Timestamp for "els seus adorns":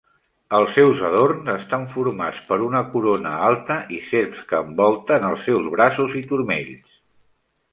0.59-1.51